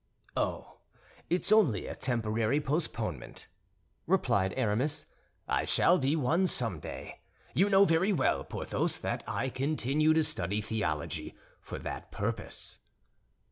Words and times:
"Oh, 0.35 0.79
it's 1.29 1.51
only 1.51 1.85
a 1.85 1.93
temporary 1.93 2.59
postponement," 2.59 3.45
replied 4.07 4.51
Aramis; 4.57 5.05
"I 5.47 5.63
shall 5.63 5.99
be 5.99 6.15
one 6.15 6.47
someday. 6.47 7.19
You 7.53 7.69
very 7.85 8.11
well 8.11 8.39
know, 8.39 8.43
Porthos, 8.45 8.97
that 8.97 9.23
I 9.27 9.49
continue 9.49 10.13
to 10.15 10.23
study 10.23 10.59
theology 10.59 11.35
for 11.61 11.77
that 11.77 12.09
purpose." 12.11 12.79